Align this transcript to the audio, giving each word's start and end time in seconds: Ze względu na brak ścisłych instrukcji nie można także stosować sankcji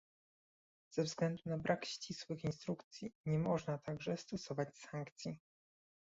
Ze 0.89 1.03
względu 1.03 1.43
na 1.49 1.57
brak 1.57 1.85
ścisłych 1.85 2.43
instrukcji 2.43 3.11
nie 3.25 3.39
można 3.39 3.77
także 3.77 4.17
stosować 4.17 4.77
sankcji 4.77 5.39